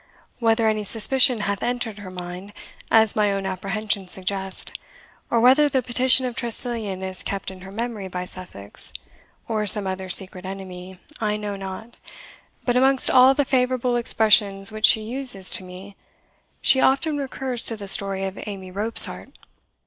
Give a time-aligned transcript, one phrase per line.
[0.39, 2.53] "Whether any suspicion hath entered her mind,
[2.89, 4.71] as my own apprehensions suggest,
[5.29, 8.93] or whether the petition of Tressilian is kept in her memory by Sussex
[9.47, 11.97] or some other secret enemy, I know not;
[12.65, 15.95] but amongst all the favourable expressions which she uses to me,
[16.63, 19.33] she often recurs to the story of Amy Robsart.